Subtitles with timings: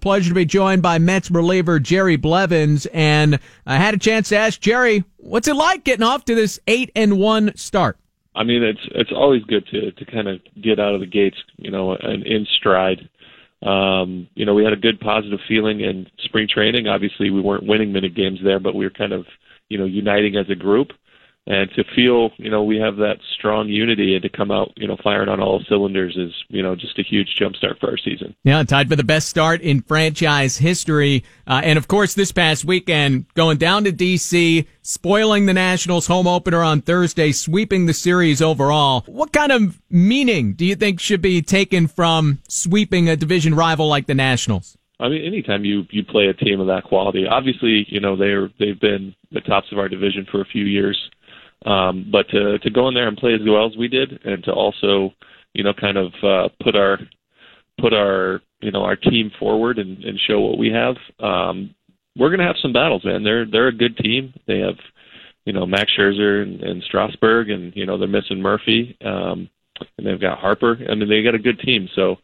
[0.00, 4.36] Pleasure to be joined by Mets reliever Jerry Blevins, and I had a chance to
[4.36, 7.98] ask Jerry, what's it like getting off to this eight and one start?
[8.34, 11.36] I mean, it's it's always good to to kind of get out of the gates,
[11.56, 13.08] you know, and in stride.
[13.62, 16.86] Um, you know, we had a good positive feeling in spring training.
[16.86, 19.26] Obviously, we weren't winning many games there, but we were kind of,
[19.68, 20.92] you know, uniting as a group
[21.46, 24.86] and to feel you know we have that strong unity and to come out you
[24.86, 27.96] know firing on all cylinders is you know just a huge jump start for our
[27.96, 28.34] season.
[28.44, 32.64] Yeah, tied for the best start in franchise history, uh, and of course this past
[32.64, 38.42] weekend going down to DC, spoiling the Nationals home opener on Thursday, sweeping the series
[38.42, 39.04] overall.
[39.06, 43.88] What kind of meaning do you think should be taken from sweeping a division rival
[43.88, 44.76] like the Nationals?
[45.00, 48.50] I mean, anytime you you play a team of that quality, obviously, you know they're
[48.58, 50.98] they've been the tops of our division for a few years.
[51.66, 54.42] Um, but to to go in there and play as well as we did, and
[54.44, 55.12] to also,
[55.52, 56.98] you know, kind of uh, put our
[57.78, 60.96] put our you know our team forward and, and show what we have.
[61.18, 61.74] Um,
[62.16, 63.22] we're to have some battles, man.
[63.22, 64.34] They're they're a good team.
[64.46, 64.76] They have,
[65.44, 69.48] you know, Max Scherzer and, and Strasburg, and you know they're missing Murphy, um,
[69.96, 70.78] and they've got Harper.
[70.88, 71.88] I mean, they got a good team.
[71.94, 72.16] So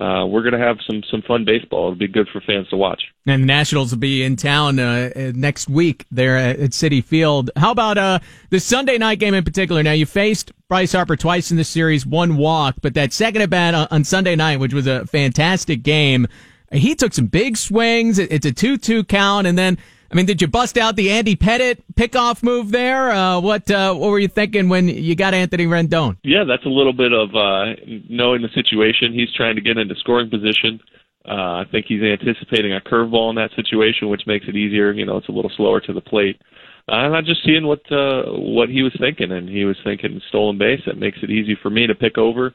[0.00, 1.88] uh, we're going to have some some fun baseball.
[1.88, 3.02] It'll be good for fans to watch.
[3.26, 7.50] And the Nationals will be in town uh, uh next week there at Citi Field.
[7.56, 9.82] How about uh, the Sunday night game in particular?
[9.82, 13.50] Now you faced Bryce Harper twice in the series, one walk, but that second at
[13.50, 16.26] bat on Sunday night, which was a fantastic game,
[16.72, 18.18] he took some big swings.
[18.18, 19.76] It's a two-two count, and then
[20.10, 23.12] I mean, did you bust out the Andy Pettitte pickoff move there?
[23.12, 26.16] Uh, what uh, what were you thinking when you got Anthony Rendon?
[26.24, 27.76] Yeah, that's a little bit of uh,
[28.08, 29.12] knowing the situation.
[29.12, 30.80] He's trying to get into scoring position.
[31.28, 34.90] Uh, I think he's anticipating a curveball in that situation, which makes it easier.
[34.90, 36.40] You know, it's a little slower to the plate.
[36.88, 40.20] Uh, and I'm just seeing what uh, what he was thinking, and he was thinking
[40.28, 40.80] stolen base.
[40.86, 42.52] That makes it easy for me to pick over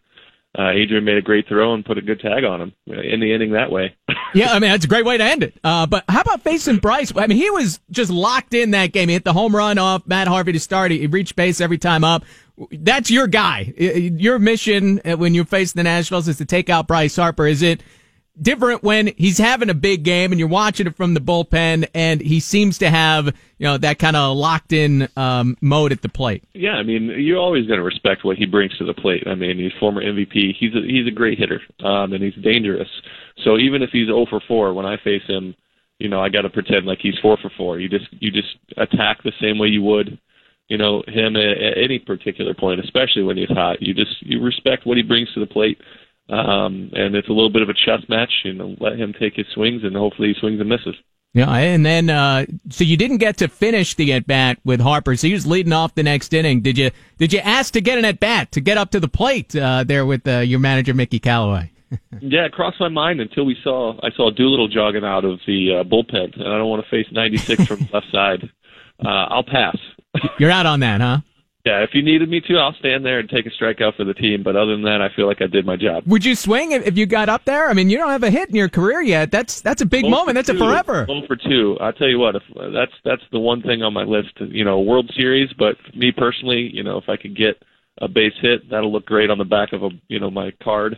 [0.58, 3.34] uh, Adrian made a great throw and put a good tag on him in the
[3.34, 3.96] inning that way.
[4.34, 5.58] yeah, I mean that's a great way to end it.
[5.64, 7.12] Uh, but how about facing Bryce?
[7.16, 9.10] I mean, he was just locked in that game.
[9.10, 10.92] He hit the home run off Matt Harvey to start.
[10.92, 12.24] He reached base every time up.
[12.72, 13.74] That's your guy.
[13.78, 17.48] Your mission when you face the Nationals is to take out Bryce Harper.
[17.48, 17.84] Is it?
[18.42, 22.22] Different when he's having a big game and you're watching it from the bullpen and
[22.22, 26.10] he seems to have you know that kind of locked in um, mode at the
[26.10, 26.44] plate.
[26.54, 29.24] Yeah, I mean you're always going to respect what he brings to the plate.
[29.28, 30.56] I mean he's former MVP.
[30.60, 32.90] He's a, he's a great hitter um, and he's dangerous.
[33.44, 35.56] So even if he's 0 for 4 when I face him,
[36.00, 37.80] you know I got to pretend like he's 4 for 4.
[37.80, 40.20] You just you just attack the same way you would.
[40.68, 43.82] You know him at, at any particular point, especially when he's hot.
[43.82, 45.80] You just you respect what he brings to the plate
[46.30, 48.32] um, and it's a little bit of a chess match.
[48.44, 50.96] You know, let him take his swings, and hopefully he swings and misses.
[51.34, 55.18] Yeah, and then uh, so you didn't get to finish the at bat with Harper.
[55.18, 56.62] So he was leading off the next inning.
[56.62, 59.10] Did you did you ask to get an at bat to get up to the
[59.10, 61.72] plate uh, there with uh, your manager Mickey Callaway?
[62.22, 65.82] yeah, it crossed my mind until we saw I saw Doolittle jogging out of the
[65.82, 68.50] uh, bullpen, and I don't want to face 96 from the left side.
[68.98, 69.76] Uh, I'll pass.
[70.40, 71.18] You're out on that, huh?
[71.66, 74.14] Yeah, if you needed me to, I'll stand there and take a strikeout for the
[74.14, 74.44] team.
[74.44, 76.04] But other than that, I feel like I did my job.
[76.06, 77.70] Would you swing if you got up there?
[77.70, 79.32] I mean, you don't have a hit in your career yet.
[79.32, 80.36] That's that's a big moment.
[80.36, 80.56] That's two.
[80.56, 81.06] a forever.
[81.06, 81.76] One for two.
[81.82, 84.34] I tell you what, if that's that's the one thing on my list.
[84.40, 85.52] You know, World Series.
[85.58, 87.56] But me personally, you know, if I could get
[88.00, 90.98] a base hit, that'll look great on the back of a you know my card.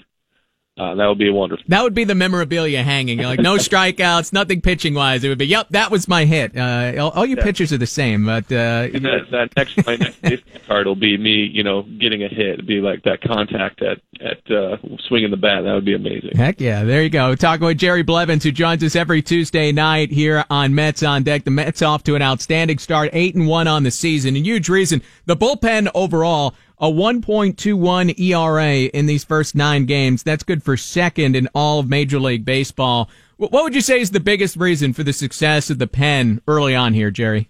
[0.77, 1.65] Uh, that would be wonderful.
[1.69, 3.17] That would be the memorabilia hanging.
[3.19, 5.23] Like no strikeouts, nothing pitching wise.
[5.23, 6.55] It would be, yep, that was my hit.
[6.55, 7.43] Uh, all, all you yeah.
[7.43, 11.49] pitchers are the same, but uh, that, that next my next card will be me,
[11.51, 12.53] you know, getting a hit.
[12.53, 14.77] It'd be like that contact at at uh,
[15.07, 15.63] swinging the bat.
[15.63, 16.35] That would be amazing.
[16.35, 17.33] Heck yeah, there you go.
[17.33, 21.44] Talking with Jerry Blevins, who joins us every Tuesday night here on Mets on Deck.
[21.44, 24.35] The Mets off to an outstanding start, eight and one on the season.
[24.35, 30.23] A huge reason the bullpen overall a 1.21 ERA in these first nine games.
[30.23, 33.09] That's good for second in all of Major League Baseball.
[33.38, 36.75] What would you say is the biggest reason for the success of the pen early
[36.75, 37.49] on here, Jerry?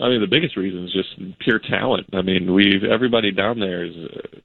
[0.00, 2.08] I mean, the biggest reason is just pure talent.
[2.12, 3.94] I mean, we've everybody down there is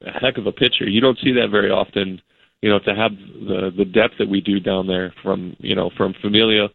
[0.02, 0.88] a heck of a pitcher.
[0.88, 2.22] You don't see that very often.
[2.62, 5.90] You know, to have the the depth that we do down there, from you know,
[5.96, 6.68] from Familia,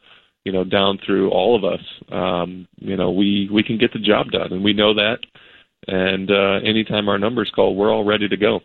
[0.44, 1.84] you know, down through all of us.
[2.10, 5.18] Um, you know, we we can get the job done, and we know that
[5.88, 8.60] and uh, anytime our numbers call, we're all ready to go.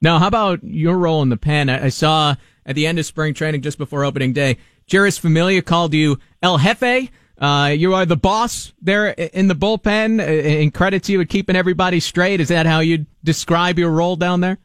[0.00, 1.70] Now, how about your role in the pen?
[1.70, 4.58] I saw at the end of spring training, just before opening day,
[4.88, 7.10] Jeurys Familia called you El Jefe.
[7.38, 11.56] Uh, you are the boss there in the bullpen, and credit to you at keeping
[11.56, 12.40] everybody straight.
[12.40, 14.58] Is that how you describe your role down there?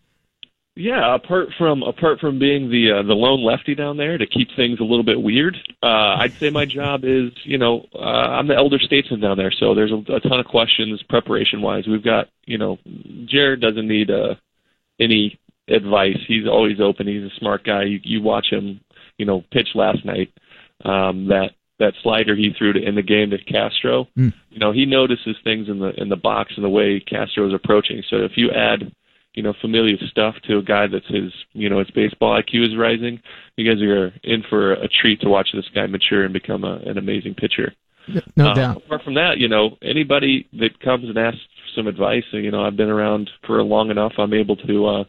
[0.80, 4.48] Yeah, apart from apart from being the uh, the lone lefty down there to keep
[4.56, 8.48] things a little bit weird, uh, I'd say my job is you know uh, I'm
[8.48, 11.86] the elder statesman down there, so there's a, a ton of questions preparation wise.
[11.86, 14.36] We've got you know Jeurys doesn't need uh,
[15.02, 15.38] any
[15.68, 16.18] advice.
[16.26, 17.08] He's always open.
[17.08, 17.84] He's a smart guy.
[17.84, 18.80] You, you watch him.
[19.18, 20.32] you know pitch last night.
[20.86, 21.50] Um, that
[21.80, 24.08] that slider he threw to end the game to Castro.
[24.18, 24.34] Mm.
[24.50, 27.54] You know, he notices things in the in the box and the way Castro is
[27.54, 28.02] approaching.
[28.10, 28.94] So if you add,
[29.34, 32.78] you know, Familia stuff to a guy that's his, you know, his baseball IQ is
[32.78, 33.22] rising,
[33.56, 36.78] you guys are in for a treat to watch this guy mature and become a,
[36.86, 37.74] an amazing pitcher.
[38.36, 38.78] No uh, doubt.
[38.78, 42.64] Apart from that, you know, anybody that comes and asks for some advice, you know,
[42.66, 44.14] I've been around for long enough.
[44.18, 45.04] I'm able to uh,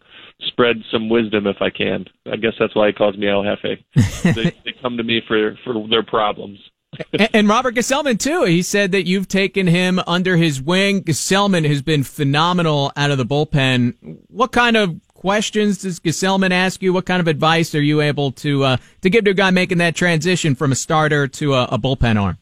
[0.48, 2.04] spread some wisdom if I can.
[2.30, 3.78] I guess that's why he calls me El Jefe.
[4.34, 6.58] they, they come to me for for their problems.
[7.32, 8.44] And, Robert Gsellman too.
[8.44, 11.02] He said that you've taken him under his wing.
[11.04, 14.18] Gsellman has been phenomenal out of the bullpen.
[14.28, 16.92] What kind of questions does Gsellman ask you?
[16.92, 19.78] What kind of advice are you able to uh, to give to a guy making
[19.78, 22.38] that transition from a starter to a, a bullpen arm?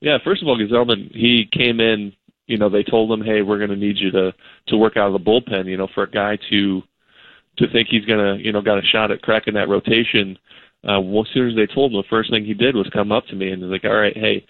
[0.00, 2.12] Yeah, first of all, Gsellman he came in.
[2.46, 4.34] You know, they told him, "Hey, we're going to need you to
[4.68, 6.82] to work out of the bullpen." You know, for a guy to
[7.58, 10.38] to think he's gonna, you know, got a shot at cracking that rotation.
[10.84, 13.12] Uh, well, as soon as they told him, the first thing he did was come
[13.12, 14.44] up to me and was like, "All right, hey,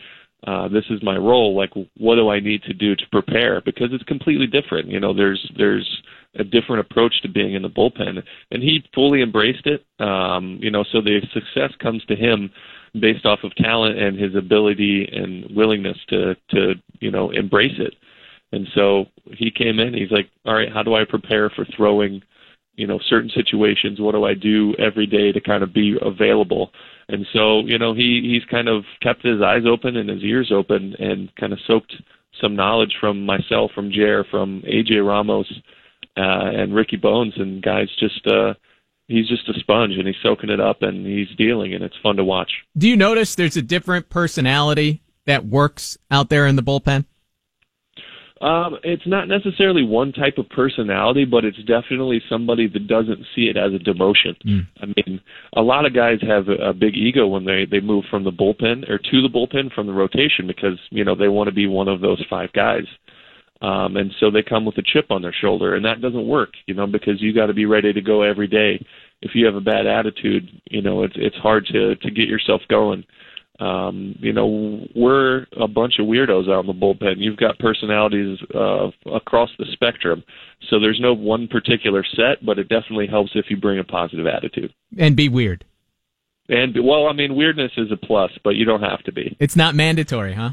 [0.46, 1.54] uh, this is my role.
[1.56, 3.60] Like, what do I need to do to prepare?
[3.60, 4.88] Because it's completely different.
[4.88, 5.88] You know, there's there's
[6.36, 9.84] a different approach to being in the bullpen, and he fully embraced it.
[10.00, 12.50] Um, you know, so the success comes to him
[13.00, 17.94] based off of talent and his ability and willingness to to you know embrace it.
[18.50, 19.94] And so he came in.
[19.94, 22.20] He's like, "All right, how do I prepare for throwing?"
[22.74, 26.70] You know certain situations what do i do every day to kind of be available
[27.08, 30.50] and so you know he he's kind of kept his eyes open and his ears
[30.54, 31.94] open and kind of soaked
[32.40, 35.46] some knowledge from myself from Jer from AJ Ramos
[36.16, 38.54] uh and Ricky Bones and guys just uh
[39.08, 42.16] he's just a sponge and he's soaking it up and he's dealing and it's fun
[42.16, 42.50] to watch.
[42.76, 47.04] Do you notice there's a different personality that works out there in the bullpen?
[48.42, 53.42] Um, it's not necessarily one type of personality, but it's definitely somebody that doesn't see
[53.42, 54.34] it as a demotion.
[54.44, 54.66] Mm.
[54.80, 55.20] I mean,
[55.54, 58.32] a lot of guys have a, a big ego when they they move from the
[58.32, 61.68] bullpen or to the bullpen from the rotation because you know they want to be
[61.68, 62.84] one of those five guys.
[63.60, 66.50] Um, and so they come with a chip on their shoulder, and that doesn't work,
[66.66, 68.84] you know, because you got to be ready to go every day.
[69.20, 72.62] If you have a bad attitude, you know, it's it's hard to to get yourself
[72.68, 73.04] going
[73.60, 77.16] um, you know, we're a bunch of weirdos out in the bullpen.
[77.18, 80.24] You've got personalities uh, across the spectrum,
[80.68, 84.26] so there's no one particular set, but it definitely helps if you bring a positive
[84.26, 85.64] attitude and be weird.
[86.48, 89.36] And well, I mean, weirdness is a plus, but you don't have to be.
[89.38, 90.50] It's not mandatory, huh?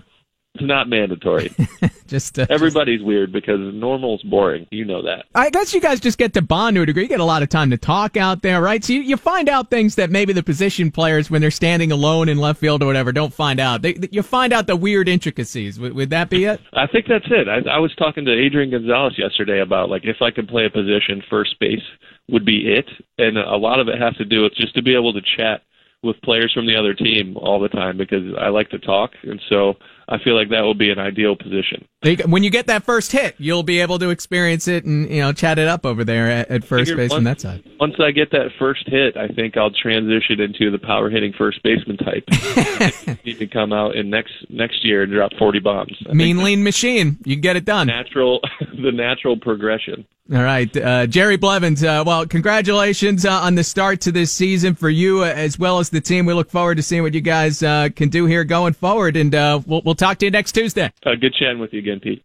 [0.59, 1.51] It's not mandatory.
[2.07, 3.07] just uh, everybody's just...
[3.07, 4.67] weird because normal's boring.
[4.71, 5.25] You know that.
[5.33, 7.03] I guess you guys just get to bond to a degree.
[7.03, 8.83] You get a lot of time to talk out there, right?
[8.83, 12.27] So you, you find out things that maybe the position players, when they're standing alone
[12.27, 13.81] in left field or whatever, don't find out.
[13.81, 15.79] They, you find out the weird intricacies.
[15.79, 16.59] Would, would that be it?
[16.73, 17.47] I think that's it.
[17.47, 20.69] I, I was talking to Adrian Gonzalez yesterday about like if I could play a
[20.69, 21.79] position, first base
[22.27, 24.93] would be it, and a lot of it has to do with just to be
[24.95, 25.61] able to chat
[26.03, 29.41] with players from the other team all the time because I like to talk, and
[29.49, 29.73] so
[30.11, 31.87] I feel like that will be an ideal position.
[32.25, 35.31] When you get that first hit, you'll be able to experience it and you know
[35.33, 37.63] chat it up over there at, at first base once, from that side.
[37.79, 41.61] Once I get that first hit, I think I'll transition into the power hitting first
[41.61, 42.23] baseman type.
[43.23, 45.95] you can come out in next next year and drop forty bombs.
[46.09, 47.85] I mean, lean machine, you can get it done.
[47.87, 50.07] Natural, the natural progression.
[50.31, 51.83] All right, uh, Jerry Blevins.
[51.83, 55.79] Uh, well, congratulations uh, on the start to this season for you uh, as well
[55.79, 56.27] as the team.
[56.27, 59.33] We look forward to seeing what you guys uh, can do here going forward, and
[59.33, 60.91] uh, we'll, we'll talk to you next Tuesday.
[61.15, 62.23] good chatting with you again, Pete.